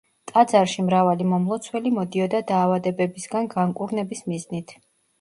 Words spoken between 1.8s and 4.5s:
მოდიოდა დაავადებებისგან განკურნების